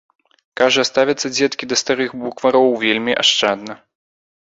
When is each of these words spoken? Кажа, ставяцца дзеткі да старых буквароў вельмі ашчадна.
Кажа, 0.61 0.85
ставяцца 0.91 1.27
дзеткі 1.37 1.63
да 1.73 1.79
старых 1.83 2.09
буквароў 2.25 2.69
вельмі 2.89 3.13
ашчадна. 3.23 3.73